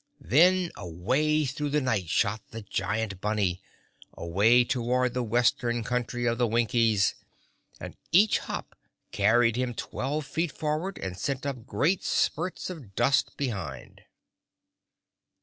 [0.19, 6.47] Then away through the night shot the giant bunny—away toward the western country of the
[6.47, 8.75] Winkies—and each hop
[9.11, 14.01] carried him twelve feet forward and sent up great spurts of dust behind.